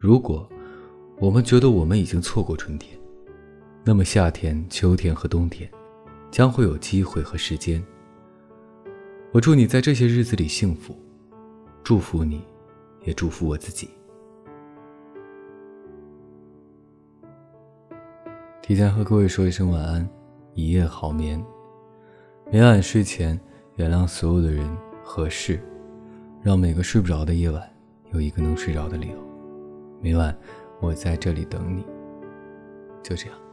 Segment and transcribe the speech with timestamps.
[0.00, 0.48] 如果
[1.18, 2.98] 我们觉得我们已经错过春天，
[3.84, 5.70] 那么夏天、秋天和冬天
[6.30, 7.84] 将会有机会和时间。
[9.30, 10.96] 我祝你在这些日子里幸福，
[11.84, 12.42] 祝福你，
[13.04, 13.90] 也祝福我自己。
[18.62, 20.08] 提前和各位说一声晚安，
[20.54, 21.44] 一夜好眠。
[22.50, 23.38] 每晚睡前，
[23.76, 24.66] 原谅所有的人
[25.04, 25.60] 和事，
[26.40, 27.62] 让每个睡不着的夜晚
[28.14, 29.29] 有一个能睡着的理由。
[30.00, 30.36] 每晚，
[30.80, 31.84] 我在这里等你。
[33.02, 33.49] 就这样。